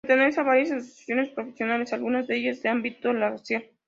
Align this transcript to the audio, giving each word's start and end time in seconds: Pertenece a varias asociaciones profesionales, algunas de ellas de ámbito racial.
Pertenece 0.03 0.39
a 0.41 0.43
varias 0.43 0.71
asociaciones 0.71 1.29
profesionales, 1.29 1.93
algunas 1.93 2.25
de 2.25 2.35
ellas 2.37 2.63
de 2.63 2.69
ámbito 2.69 3.13
racial. 3.13 3.65